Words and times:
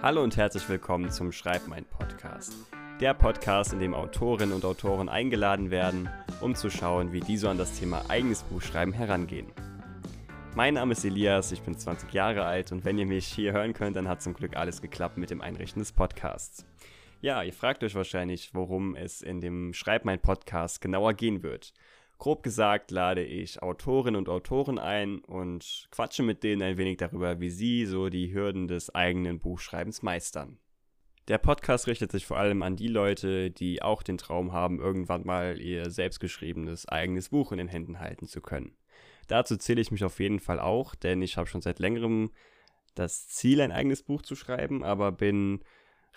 Hallo 0.00 0.22
und 0.22 0.36
herzlich 0.36 0.68
willkommen 0.68 1.10
zum 1.10 1.32
Schreibmein 1.32 1.84
Podcast. 1.84 2.54
Der 3.00 3.14
Podcast, 3.14 3.72
in 3.72 3.80
dem 3.80 3.94
Autorinnen 3.94 4.54
und 4.54 4.64
Autoren 4.64 5.08
eingeladen 5.08 5.72
werden, 5.72 6.08
um 6.40 6.54
zu 6.54 6.70
schauen, 6.70 7.12
wie 7.12 7.18
die 7.18 7.36
so 7.36 7.48
an 7.48 7.58
das 7.58 7.80
Thema 7.80 8.08
eigenes 8.08 8.44
Buchschreiben 8.44 8.94
herangehen. 8.94 9.48
Mein 10.54 10.74
Name 10.74 10.92
ist 10.92 11.04
Elias, 11.04 11.50
ich 11.50 11.62
bin 11.62 11.76
20 11.76 12.12
Jahre 12.12 12.44
alt 12.44 12.70
und 12.70 12.84
wenn 12.84 12.96
ihr 12.96 13.06
mich 13.06 13.26
hier 13.26 13.52
hören 13.52 13.72
könnt, 13.72 13.96
dann 13.96 14.06
hat 14.06 14.22
zum 14.22 14.34
Glück 14.34 14.56
alles 14.56 14.80
geklappt 14.80 15.18
mit 15.18 15.30
dem 15.30 15.40
Einrichten 15.40 15.80
des 15.80 15.90
Podcasts. 15.90 16.64
Ja, 17.20 17.42
ihr 17.42 17.52
fragt 17.52 17.82
euch 17.82 17.96
wahrscheinlich, 17.96 18.54
worum 18.54 18.94
es 18.94 19.20
in 19.20 19.40
dem 19.40 19.72
Schreibmein 19.72 20.20
Podcast 20.20 20.80
genauer 20.80 21.14
gehen 21.14 21.42
wird. 21.42 21.72
Grob 22.18 22.42
gesagt 22.42 22.90
lade 22.90 23.22
ich 23.22 23.62
Autorinnen 23.62 24.16
und 24.16 24.28
Autoren 24.28 24.80
ein 24.80 25.20
und 25.20 25.86
quatsche 25.92 26.24
mit 26.24 26.42
denen 26.42 26.62
ein 26.62 26.76
wenig 26.76 26.96
darüber, 26.96 27.38
wie 27.38 27.50
sie 27.50 27.86
so 27.86 28.08
die 28.08 28.34
Hürden 28.34 28.66
des 28.66 28.92
eigenen 28.92 29.38
Buchschreibens 29.38 30.02
meistern. 30.02 30.58
Der 31.28 31.38
Podcast 31.38 31.86
richtet 31.86 32.10
sich 32.10 32.26
vor 32.26 32.38
allem 32.38 32.62
an 32.62 32.74
die 32.74 32.88
Leute, 32.88 33.52
die 33.52 33.82
auch 33.82 34.02
den 34.02 34.18
Traum 34.18 34.52
haben, 34.52 34.80
irgendwann 34.80 35.24
mal 35.24 35.60
ihr 35.60 35.90
selbstgeschriebenes 35.90 36.88
eigenes 36.88 37.28
Buch 37.28 37.52
in 37.52 37.58
den 37.58 37.68
Händen 37.68 38.00
halten 38.00 38.26
zu 38.26 38.40
können. 38.40 38.74
Dazu 39.28 39.56
zähle 39.56 39.80
ich 39.80 39.92
mich 39.92 40.02
auf 40.02 40.18
jeden 40.18 40.40
Fall 40.40 40.58
auch, 40.58 40.96
denn 40.96 41.22
ich 41.22 41.36
habe 41.36 41.46
schon 41.46 41.60
seit 41.60 41.78
längerem 41.78 42.30
das 42.94 43.28
Ziel, 43.28 43.60
ein 43.60 43.72
eigenes 43.72 44.02
Buch 44.02 44.22
zu 44.22 44.34
schreiben, 44.34 44.82
aber 44.82 45.12
bin 45.12 45.60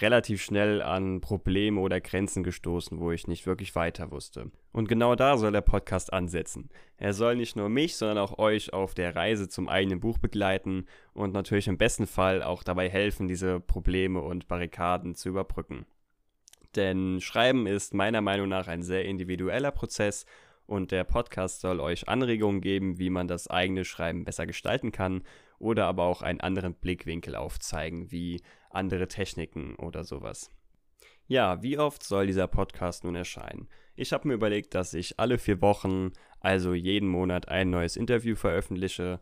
relativ 0.00 0.42
schnell 0.42 0.82
an 0.82 1.20
Probleme 1.20 1.80
oder 1.80 2.00
Grenzen 2.00 2.42
gestoßen, 2.42 3.00
wo 3.00 3.10
ich 3.10 3.26
nicht 3.26 3.46
wirklich 3.46 3.74
weiter 3.74 4.10
wusste. 4.10 4.50
Und 4.72 4.88
genau 4.88 5.14
da 5.14 5.36
soll 5.36 5.52
der 5.52 5.60
Podcast 5.60 6.12
ansetzen. 6.12 6.70
Er 6.96 7.12
soll 7.12 7.36
nicht 7.36 7.56
nur 7.56 7.68
mich, 7.68 7.96
sondern 7.96 8.18
auch 8.18 8.38
euch 8.38 8.72
auf 8.72 8.94
der 8.94 9.16
Reise 9.16 9.48
zum 9.48 9.68
eigenen 9.68 10.00
Buch 10.00 10.18
begleiten 10.18 10.86
und 11.14 11.32
natürlich 11.32 11.68
im 11.68 11.78
besten 11.78 12.06
Fall 12.06 12.42
auch 12.42 12.62
dabei 12.62 12.88
helfen, 12.88 13.28
diese 13.28 13.60
Probleme 13.60 14.20
und 14.20 14.46
Barrikaden 14.46 15.14
zu 15.14 15.30
überbrücken. 15.30 15.86
Denn 16.76 17.20
Schreiben 17.20 17.66
ist 17.66 17.94
meiner 17.94 18.20
Meinung 18.20 18.48
nach 18.48 18.68
ein 18.68 18.82
sehr 18.82 19.04
individueller 19.04 19.72
Prozess 19.72 20.26
und 20.66 20.92
der 20.92 21.04
Podcast 21.04 21.60
soll 21.60 21.80
euch 21.80 22.08
Anregungen 22.08 22.60
geben, 22.60 22.98
wie 22.98 23.10
man 23.10 23.26
das 23.26 23.48
eigene 23.48 23.84
Schreiben 23.84 24.24
besser 24.24 24.46
gestalten 24.46 24.92
kann 24.92 25.22
oder 25.58 25.86
aber 25.86 26.04
auch 26.04 26.22
einen 26.22 26.40
anderen 26.40 26.74
Blickwinkel 26.74 27.34
aufzeigen, 27.34 28.10
wie 28.10 28.42
andere 28.70 29.08
Techniken 29.08 29.74
oder 29.76 30.04
sowas. 30.04 30.50
Ja, 31.26 31.62
wie 31.62 31.78
oft 31.78 32.02
soll 32.02 32.26
dieser 32.26 32.46
Podcast 32.46 33.04
nun 33.04 33.14
erscheinen? 33.14 33.68
Ich 33.96 34.12
habe 34.12 34.28
mir 34.28 34.34
überlegt, 34.34 34.74
dass 34.74 34.94
ich 34.94 35.18
alle 35.18 35.38
vier 35.38 35.60
Wochen, 35.60 36.12
also 36.40 36.72
jeden 36.72 37.08
Monat, 37.08 37.48
ein 37.48 37.70
neues 37.70 37.96
Interview 37.96 38.34
veröffentliche, 38.34 39.20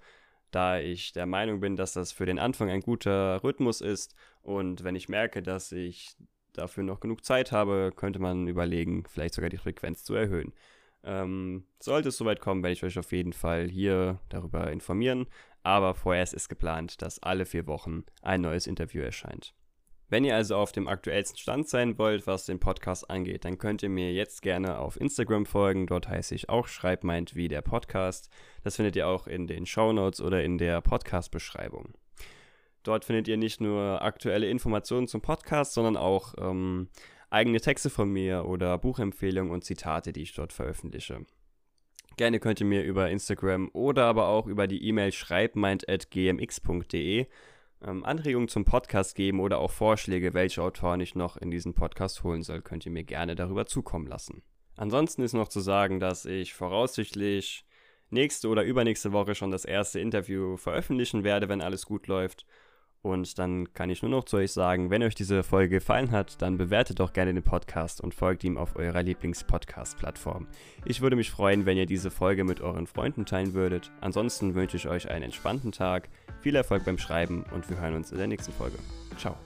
da 0.50 0.78
ich 0.78 1.12
der 1.12 1.26
Meinung 1.26 1.60
bin, 1.60 1.74
dass 1.76 1.94
das 1.94 2.12
für 2.12 2.26
den 2.26 2.38
Anfang 2.38 2.70
ein 2.70 2.80
guter 2.80 3.42
Rhythmus 3.42 3.80
ist 3.80 4.14
und 4.42 4.84
wenn 4.84 4.94
ich 4.94 5.08
merke, 5.08 5.42
dass 5.42 5.72
ich 5.72 6.16
dafür 6.52 6.84
noch 6.84 7.00
genug 7.00 7.24
Zeit 7.24 7.52
habe, 7.52 7.92
könnte 7.94 8.18
man 8.18 8.46
überlegen, 8.46 9.04
vielleicht 9.08 9.34
sogar 9.34 9.50
die 9.50 9.58
Frequenz 9.58 10.04
zu 10.04 10.14
erhöhen. 10.14 10.54
Ähm, 11.04 11.66
sollte 11.78 12.08
es 12.08 12.16
soweit 12.16 12.40
kommen, 12.40 12.62
werde 12.62 12.72
ich 12.72 12.84
euch 12.84 12.98
auf 12.98 13.12
jeden 13.12 13.32
Fall 13.32 13.68
hier 13.68 14.20
darüber 14.28 14.70
informieren 14.70 15.26
aber 15.66 15.94
vorerst 15.94 16.32
ist 16.32 16.48
geplant, 16.48 17.02
dass 17.02 17.20
alle 17.20 17.44
vier 17.44 17.66
Wochen 17.66 18.04
ein 18.22 18.40
neues 18.40 18.68
Interview 18.68 19.02
erscheint. 19.02 19.52
Wenn 20.08 20.24
ihr 20.24 20.36
also 20.36 20.54
auf 20.54 20.70
dem 20.70 20.86
aktuellsten 20.86 21.38
Stand 21.38 21.68
sein 21.68 21.98
wollt, 21.98 22.28
was 22.28 22.46
den 22.46 22.60
Podcast 22.60 23.10
angeht, 23.10 23.44
dann 23.44 23.58
könnt 23.58 23.82
ihr 23.82 23.88
mir 23.88 24.12
jetzt 24.12 24.42
gerne 24.42 24.78
auf 24.78 25.00
Instagram 25.00 25.44
folgen. 25.44 25.88
Dort 25.88 26.08
heiße 26.08 26.36
ich 26.36 26.48
auch 26.48 26.68
Schreibmeint 26.68 27.34
wie 27.34 27.48
der 27.48 27.62
Podcast. 27.62 28.30
Das 28.62 28.76
findet 28.76 28.94
ihr 28.94 29.08
auch 29.08 29.26
in 29.26 29.48
den 29.48 29.66
Show 29.66 29.92
Notes 29.92 30.20
oder 30.20 30.44
in 30.44 30.56
der 30.56 30.80
Podcast-Beschreibung. 30.82 31.94
Dort 32.84 33.04
findet 33.04 33.26
ihr 33.26 33.36
nicht 33.36 33.60
nur 33.60 34.02
aktuelle 34.02 34.48
Informationen 34.48 35.08
zum 35.08 35.20
Podcast, 35.20 35.72
sondern 35.72 35.96
auch 35.96 36.34
ähm, 36.38 36.90
eigene 37.30 37.60
Texte 37.60 37.90
von 37.90 38.10
mir 38.10 38.46
oder 38.46 38.76
Buchempfehlungen 38.78 39.52
und 39.52 39.62
Zitate, 39.64 40.12
die 40.12 40.22
ich 40.22 40.34
dort 40.34 40.52
veröffentliche. 40.52 41.24
Gerne 42.16 42.40
könnt 42.40 42.60
ihr 42.60 42.66
mir 42.66 42.82
über 42.82 43.08
Instagram 43.10 43.70
oder 43.72 44.04
aber 44.04 44.26
auch 44.28 44.46
über 44.46 44.66
die 44.66 44.84
E-Mail 44.86 45.12
schreibmeint.gmx.de 45.12 47.26
ähm, 47.84 48.04
Anregungen 48.04 48.48
zum 48.48 48.64
Podcast 48.64 49.14
geben 49.14 49.40
oder 49.40 49.58
auch 49.58 49.70
Vorschläge, 49.70 50.32
welche 50.32 50.62
Autoren 50.62 51.00
ich 51.00 51.14
noch 51.14 51.36
in 51.36 51.50
diesen 51.50 51.74
Podcast 51.74 52.24
holen 52.24 52.42
soll, 52.42 52.62
könnt 52.62 52.86
ihr 52.86 52.92
mir 52.92 53.04
gerne 53.04 53.34
darüber 53.34 53.66
zukommen 53.66 54.06
lassen. 54.06 54.42
Ansonsten 54.76 55.22
ist 55.22 55.34
noch 55.34 55.48
zu 55.48 55.60
sagen, 55.60 56.00
dass 56.00 56.24
ich 56.24 56.54
voraussichtlich 56.54 57.66
nächste 58.10 58.48
oder 58.48 58.62
übernächste 58.62 59.12
Woche 59.12 59.34
schon 59.34 59.50
das 59.50 59.64
erste 59.64 60.00
Interview 60.00 60.56
veröffentlichen 60.56 61.24
werde, 61.24 61.48
wenn 61.48 61.60
alles 61.60 61.86
gut 61.86 62.06
läuft. 62.06 62.46
Und 63.02 63.38
dann 63.38 63.72
kann 63.72 63.90
ich 63.90 64.02
nur 64.02 64.10
noch 64.10 64.24
zu 64.24 64.36
euch 64.36 64.52
sagen, 64.52 64.90
wenn 64.90 65.02
euch 65.02 65.14
diese 65.14 65.42
Folge 65.42 65.76
gefallen 65.76 66.10
hat, 66.10 66.42
dann 66.42 66.58
bewertet 66.58 66.98
doch 66.98 67.12
gerne 67.12 67.32
den 67.32 67.42
Podcast 67.42 68.00
und 68.00 68.14
folgt 68.14 68.42
ihm 68.42 68.58
auf 68.58 68.76
eurer 68.76 69.02
Lieblings-Podcast-Plattform. 69.02 70.48
Ich 70.84 71.00
würde 71.00 71.16
mich 71.16 71.30
freuen, 71.30 71.66
wenn 71.66 71.76
ihr 71.76 71.86
diese 71.86 72.10
Folge 72.10 72.44
mit 72.44 72.60
euren 72.60 72.86
Freunden 72.86 73.24
teilen 73.24 73.54
würdet. 73.54 73.92
Ansonsten 74.00 74.54
wünsche 74.54 74.76
ich 74.76 74.88
euch 74.88 75.10
einen 75.10 75.24
entspannten 75.24 75.72
Tag, 75.72 76.08
viel 76.40 76.56
Erfolg 76.56 76.84
beim 76.84 76.98
Schreiben 76.98 77.44
und 77.54 77.68
wir 77.70 77.80
hören 77.80 77.94
uns 77.94 78.10
in 78.10 78.18
der 78.18 78.26
nächsten 78.26 78.52
Folge. 78.52 78.78
Ciao. 79.16 79.36